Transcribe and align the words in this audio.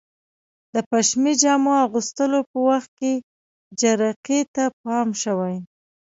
د 0.73 0.75
پشمي 0.89 1.33
جامو 1.41 1.71
اغوستلو 1.85 2.39
په 2.49 2.57
وخت 2.69 2.91
کې 2.99 3.13
جرقې 3.79 4.41
ته 4.55 4.63
پام 4.83 5.07
شوی؟ 5.23 5.55